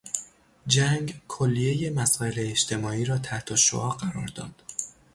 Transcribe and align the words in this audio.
جنگ 0.67 1.21
کلیهی 1.27 1.89
مسائل 1.89 2.33
اجتماعی 2.37 3.05
را 3.05 3.17
تحتالشعاع 3.17 3.97
قرار 3.97 4.27
داد. 4.35 4.63